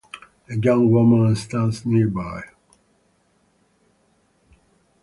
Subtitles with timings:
[0.49, 2.41] A young woman stands nearby.